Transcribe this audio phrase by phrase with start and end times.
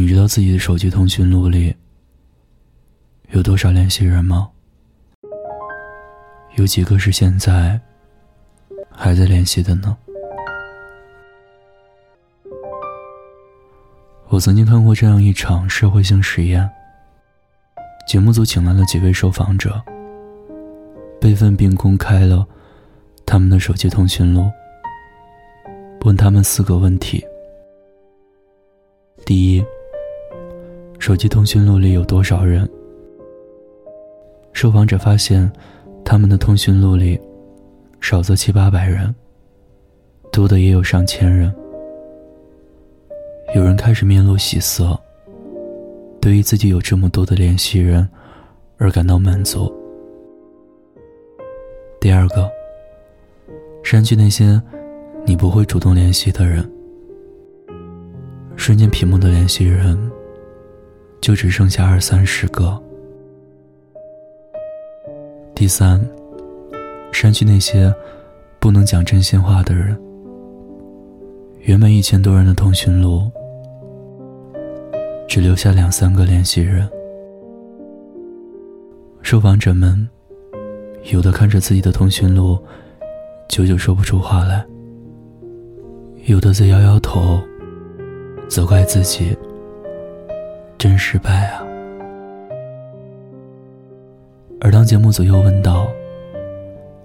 [0.00, 1.74] 你知道自己的手机通讯录里
[3.30, 4.48] 有多少联系人吗？
[6.54, 7.78] 有几个是现在
[8.92, 9.96] 还在联系的呢？
[14.28, 16.70] 我曾经看过这样一场社会性实验，
[18.06, 19.82] 节目组请来了几位受访者，
[21.20, 22.46] 备份并公开了
[23.26, 24.48] 他们的手机通讯录，
[26.02, 27.26] 问他们四个问题：
[29.26, 29.64] 第一，
[30.98, 32.68] 手机通讯录里有多少人？
[34.52, 35.50] 受访者发现，
[36.04, 37.18] 他们的通讯录里
[38.00, 39.14] 少则七八百人，
[40.32, 41.54] 多的也有上千人。
[43.54, 44.98] 有人开始面露喜色，
[46.20, 48.06] 对于自己有这么多的联系人
[48.76, 49.72] 而感到满足。
[52.00, 52.50] 第二个，
[53.84, 54.60] 删去那些
[55.24, 56.68] 你不会主动联系的人，
[58.56, 59.96] 瞬间屏幕的联系人
[61.20, 62.80] 就只剩下二三十个。
[65.54, 66.00] 第三，
[67.12, 67.94] 删去那些
[68.58, 69.98] 不能讲真心话的人，
[71.60, 73.30] 原本一千多人的通讯录。
[75.28, 76.88] 只留下两三个联系人。
[79.20, 80.08] 受访者们，
[81.12, 82.58] 有的看着自己的通讯录，
[83.46, 84.64] 久久说不出话来；
[86.24, 87.38] 有的在摇摇头，
[88.48, 89.36] 责怪自己
[90.78, 91.62] 真失败啊。
[94.60, 95.88] 而当节目组又问到，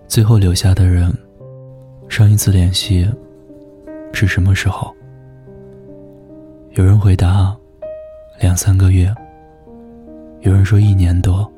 [0.08, 1.12] 最后留下的人，
[2.08, 3.10] 上一次联系
[4.14, 4.94] 是什么时候？
[6.72, 7.56] 有人回答。
[8.40, 9.14] 两三个月，
[10.42, 11.50] 有人说一年多，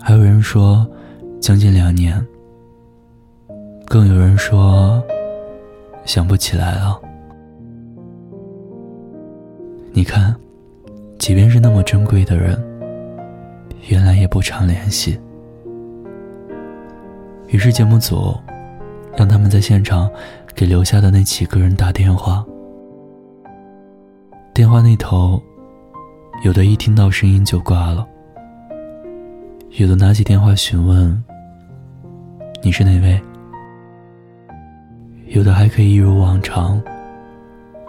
[0.00, 0.88] 还有人说
[1.40, 2.24] 将近两年，
[3.84, 5.02] 更有人说
[6.04, 6.98] 想不起来了。
[9.92, 10.34] 你看，
[11.18, 12.56] 即便是那么珍贵的人，
[13.88, 15.18] 原来也不常联系。
[17.48, 18.34] 于是节目组
[19.16, 20.10] 让他们在现场
[20.54, 22.44] 给留下的那几个人打电话。
[24.52, 25.40] 电话那头，
[26.44, 28.06] 有的一听到声音就挂了，
[29.72, 31.22] 有的拿起电话询问
[32.62, 33.20] ：“你是哪位？”
[35.28, 36.80] 有的还可以一如往常，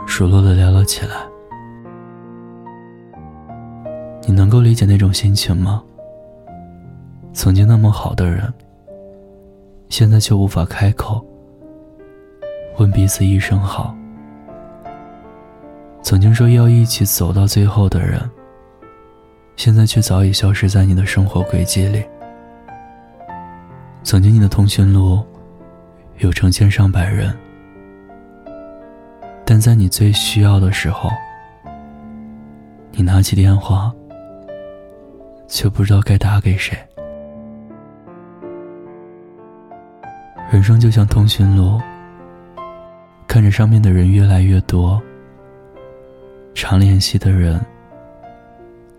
[0.07, 1.15] 熟络的聊了起来。
[4.27, 5.83] 你能够理解那种心情吗？
[7.31, 8.51] 曾经那么好的人，
[9.89, 11.23] 现在却无法开口
[12.79, 13.95] 问彼此一声好。
[16.01, 18.19] 曾经说要一起走到最后的人，
[19.55, 22.03] 现在却早已消失在你的生活轨迹里。
[24.01, 25.23] 曾经你的通讯录
[26.17, 27.35] 有成千上百人，
[29.45, 31.11] 但在你最需要的时候，
[32.91, 33.93] 你拿起电话，
[35.47, 36.77] 却不知道该打给谁。
[40.51, 41.81] 人生就像通讯录，
[43.27, 45.01] 看着上面的人越来越多。
[46.53, 47.59] 常联系的人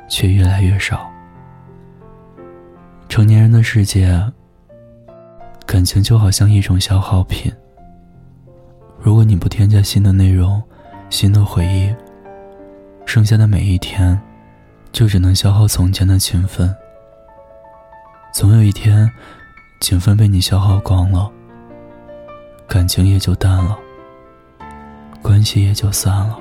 [0.09, 1.11] 却越来越少。
[3.09, 4.23] 成年人的世界，
[5.65, 7.51] 感情就好像一种消耗品。
[9.01, 10.62] 如果你不添加新的内容、
[11.09, 11.95] 新的回忆，
[13.06, 14.21] 剩下的每一天，
[14.97, 16.75] 就只能消耗从前的情分。
[18.33, 19.07] 总有一天，
[19.79, 21.31] 情分被你消耗光了，
[22.67, 23.79] 感情也就淡了，
[25.21, 26.39] 关系也就散了。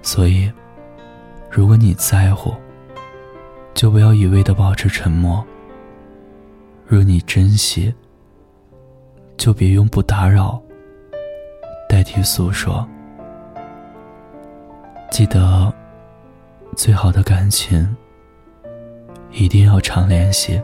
[0.00, 0.48] 所以，
[1.50, 2.54] 如果你在乎，
[3.74, 5.44] 就不要一味的保持沉默；
[6.86, 7.92] 若你珍惜，
[9.36, 10.62] 就别用不打扰
[11.88, 12.88] 代替诉说。
[15.10, 15.74] 记得，
[16.74, 17.96] 最好的感情
[19.30, 20.60] 一定要常联系，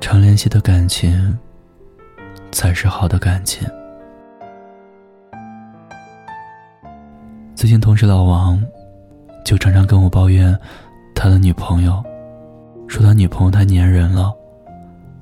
[0.00, 1.38] 常联系的感情
[2.50, 3.68] 才是好的感情。
[7.54, 8.60] 最近同事老王，
[9.44, 10.58] 就常常跟我抱怨
[11.14, 12.02] 他的女朋友，
[12.88, 14.32] 说他女朋友太粘人了，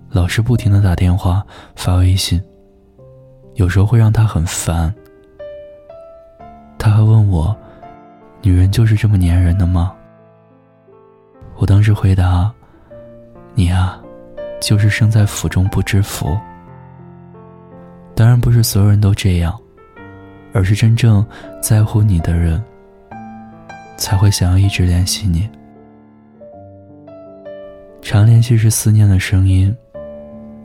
[0.08, 1.44] 老是不停的打电话
[1.76, 2.42] 发微信，
[3.54, 4.94] 有时候会让他很烦。
[6.78, 7.54] 他还问我，
[8.42, 9.94] 女人就是这么粘人的吗？
[11.56, 12.52] 我当时回答，
[13.54, 13.98] 你呀，
[14.60, 16.38] 就是生在福中不知福。
[18.14, 19.58] 当然不是所有人都这样。
[20.52, 21.24] 而是真正
[21.62, 22.60] 在乎你的人，
[23.96, 25.48] 才会想要一直联系你。
[28.02, 29.72] 常联系是思念的声音，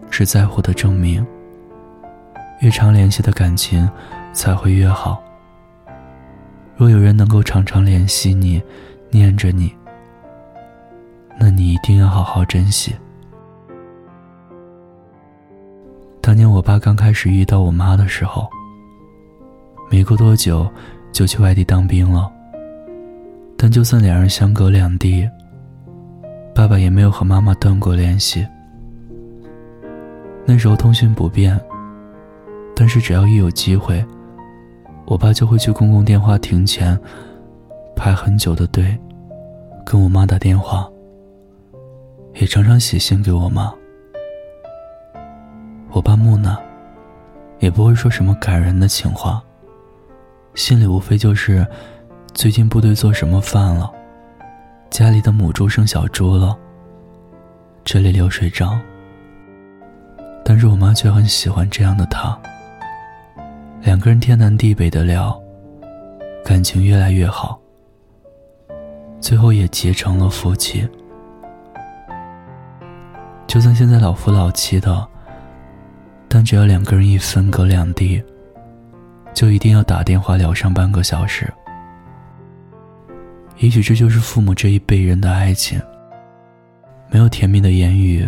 [0.09, 1.23] 是在乎的证明。
[2.61, 3.87] 越常联系的感情
[4.33, 5.21] 才会越好。
[6.77, 8.61] 若有人能够常常联系你，
[9.09, 9.73] 念着你，
[11.39, 12.93] 那你一定要好好珍惜。
[16.21, 18.49] 当年我爸刚开始遇到我妈的时候，
[19.89, 20.69] 没过多久
[21.13, 22.29] 就去外地当兵了。
[23.57, 25.29] 但就算两人相隔两地，
[26.53, 28.45] 爸爸也没有和妈妈断过联系。
[30.45, 31.57] 那时候通讯不便，
[32.75, 34.05] 但是只要一有机会，
[35.05, 36.99] 我爸就会去公共电话亭前
[37.95, 38.97] 排很久的队，
[39.85, 40.89] 跟我妈打电话，
[42.33, 43.73] 也常常写信给我妈。
[45.91, 46.57] 我爸木讷，
[47.59, 49.41] 也不会说什么感人的情话。
[50.55, 51.65] 心里无非就是
[52.33, 53.91] 最近部队做什么饭了，
[54.89, 56.57] 家里的母猪生小猪了，
[57.83, 58.81] 这里流水账。
[60.43, 62.37] 但是我妈却很喜欢这样的他，
[63.85, 65.39] 两个人天南地北的聊，
[66.43, 67.61] 感情越来越好，
[69.21, 70.89] 最后也结成了夫妻。
[73.45, 75.07] 就算现在老夫老妻的。
[76.27, 78.21] 但只要两个人一分隔两地，
[79.33, 81.47] 就一定要打电话聊上半个小时。
[83.59, 85.79] 也许这就是父母这一辈人的爱情。
[87.09, 88.25] 没有甜蜜的言语，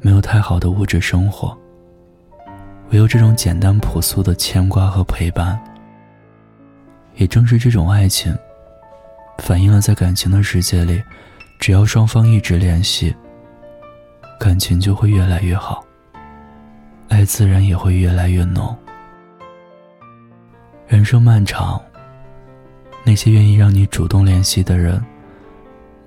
[0.00, 1.56] 没有太好的物质生活，
[2.90, 5.58] 唯有这种简单朴素的牵挂和陪伴。
[7.16, 8.36] 也正是这种爱情，
[9.38, 11.02] 反映了在感情的世界里，
[11.58, 13.14] 只要双方一直联系，
[14.38, 15.84] 感情就会越来越好。
[17.08, 18.76] 爱自然也会越来越浓。
[20.86, 21.80] 人生漫长，
[23.04, 25.04] 那些愿意让你主动联系的人，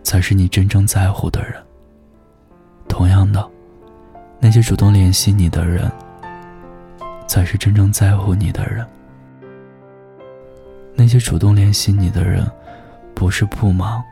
[0.04, 1.54] 才是你真正在乎的人。
[2.88, 3.46] 同样的，
[4.40, 5.92] 那些主动联系你的人，
[7.32, 8.86] 才是真正在乎你的人。
[10.94, 12.46] 那些主动联系你的人，
[13.16, 14.04] 不是不忙，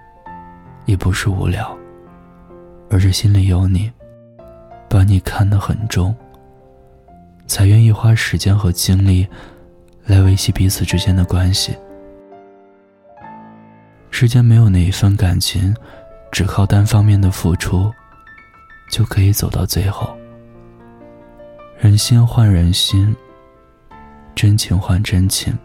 [0.86, 1.78] 也不是无聊，
[2.90, 3.92] 而是心里有你，
[4.90, 6.16] 把你看得很重。
[7.46, 9.28] 才愿意花时间和精力
[10.06, 11.76] 来维系彼此之间的关系。
[14.12, 15.76] 世间没有哪一份感情，
[16.32, 17.92] 只靠单方面的付出
[18.90, 20.18] 就可以走到最后。
[21.82, 23.16] 人心换人心，
[24.36, 25.58] 真情换真情。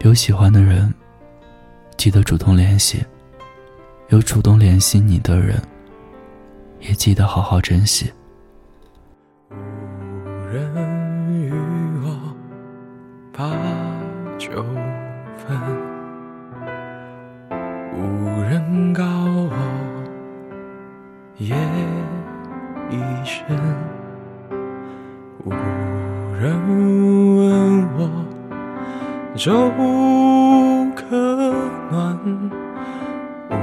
[0.00, 0.92] 有喜欢的人，
[1.96, 2.98] 记得主动联系；
[4.08, 5.62] 有主动联系你的人，
[6.80, 8.12] 也记得好好珍惜。
[9.50, 9.54] 无
[10.52, 11.52] 人与
[12.02, 12.34] 我
[13.32, 13.48] 把
[14.36, 14.50] 酒
[15.36, 15.79] 分，
[29.42, 29.72] 粥
[30.94, 31.16] 可
[31.90, 32.14] 暖，
[33.48, 33.54] 无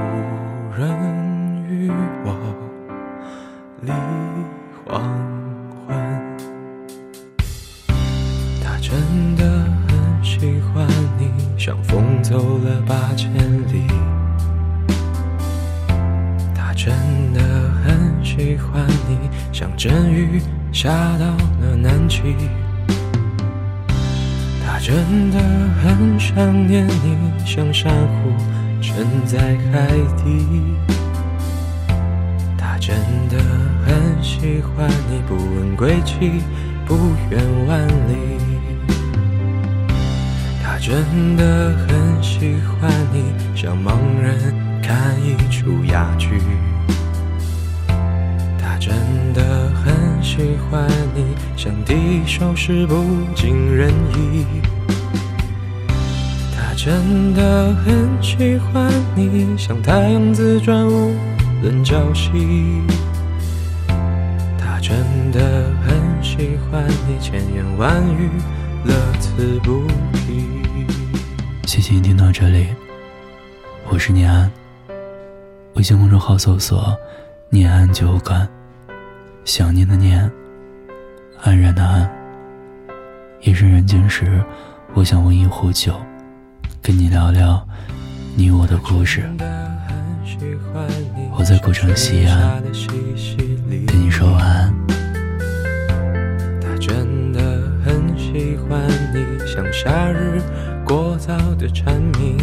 [0.76, 1.88] 人与
[2.24, 2.34] 我
[3.82, 3.92] 立
[4.84, 5.00] 黄
[5.86, 5.96] 昏。
[8.60, 8.76] 他。
[8.80, 8.90] 真
[9.36, 9.44] 的
[9.86, 10.84] 很喜欢
[11.16, 13.32] 你，像风走了八千
[13.68, 13.86] 里。
[16.56, 16.92] 他真
[17.32, 17.40] 的
[17.84, 20.42] 很喜欢你，像阵雨
[20.72, 21.26] 下到
[21.60, 22.34] 了南极。
[24.78, 25.40] 他真的
[25.82, 28.30] 很想念你，像珊瑚
[28.80, 29.36] 沉在
[29.72, 29.88] 海
[30.22, 30.76] 底。
[32.56, 32.94] 他真
[33.28, 33.38] 的
[33.84, 36.44] 很喜欢你，不问归期，
[36.86, 36.94] 不
[37.28, 38.38] 远万里。
[40.62, 43.24] 他真的很喜欢你，
[43.56, 46.40] 像盲人看一出哑剧。
[48.56, 48.94] 他真
[49.34, 52.94] 的很喜欢你，像第一首诗不
[53.34, 54.46] 尽人意。
[56.78, 61.12] 真的很喜欢你，像太阳自转无
[61.60, 62.30] 论朝夕。
[64.56, 64.96] 他真
[65.32, 68.30] 的很喜欢你，千言万语
[68.84, 70.46] 乐此不疲。
[71.66, 72.68] 谢谢你听到这里，
[73.90, 74.48] 我是念安。
[75.74, 76.96] 微信公众号搜索
[77.50, 78.48] “念安酒馆”，
[79.44, 80.30] 想念的念，
[81.42, 82.08] 安然的安。
[83.40, 84.40] 夜深人静时，
[84.94, 85.92] 我想温一壶酒，
[86.88, 87.62] 跟你聊聊
[88.34, 89.22] 你我的故事。
[91.36, 92.62] 我在古城西安，
[93.86, 94.74] 跟你说晚安。
[96.62, 100.40] 他真的很喜欢你，像夏日。
[100.82, 102.38] 过早的蝉鸣，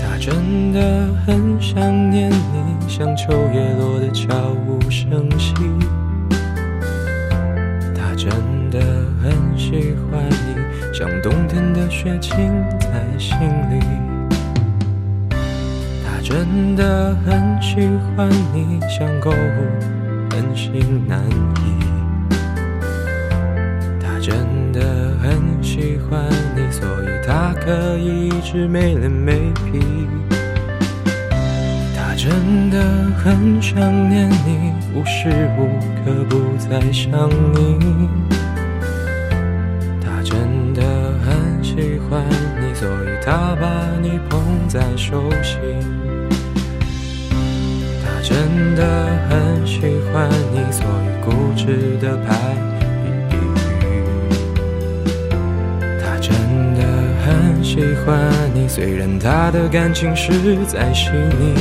[0.00, 5.52] 他真的很想念你，像秋叶落的悄无声息。
[8.16, 8.28] 真
[8.70, 8.80] 的
[9.22, 12.32] 很喜欢你，像冬天的雪浸
[12.78, 13.36] 在心
[13.68, 13.80] 里。
[16.04, 19.34] 他真的很喜欢你，像购物
[20.30, 21.84] 很心难移。
[24.00, 24.80] 他真的
[25.20, 26.24] 很喜欢
[26.54, 29.80] 你，所以他可以一直没脸没皮。
[31.96, 32.80] 他真的
[33.16, 35.66] 很想念你，无时无
[36.04, 38.08] 刻不在想你。
[43.30, 43.70] 他把
[44.02, 45.56] 你捧在手心。
[48.02, 49.82] 他真的很喜
[50.12, 52.34] 欢你，所以固执的排
[52.80, 53.38] 比喻。
[56.02, 56.34] 他真
[56.74, 56.82] 的
[57.24, 60.32] 很喜欢你，虽然他的感情实
[60.66, 61.54] 在细腻。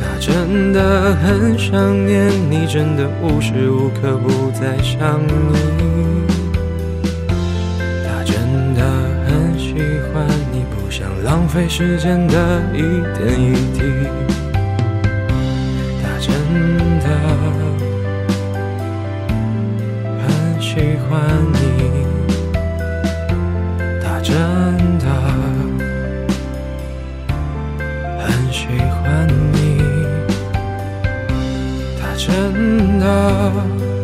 [0.00, 5.87] 他真的很想念你，真的无时无刻不在想你。
[11.58, 13.82] 费时间的一点一滴。
[16.00, 16.30] 他真
[17.00, 17.06] 的
[20.22, 21.18] 很喜欢
[21.54, 21.58] 你，
[24.00, 24.36] 他真
[25.00, 25.06] 的
[28.20, 28.22] 很
[28.52, 28.68] 喜
[29.02, 29.82] 欢你，
[32.00, 33.97] 他真的。